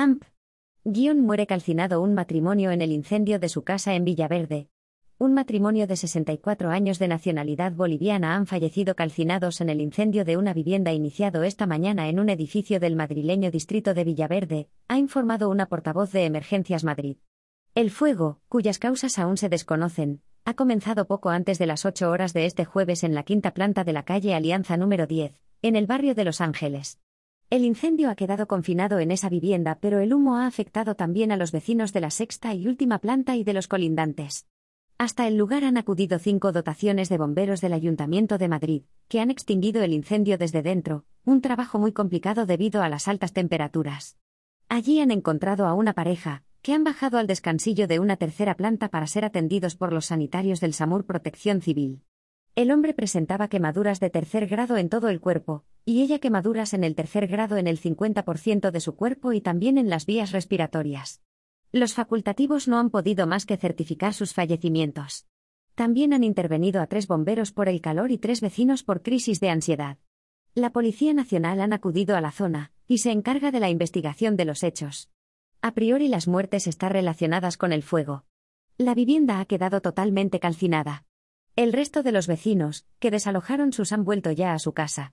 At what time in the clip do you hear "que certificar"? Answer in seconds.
63.46-64.12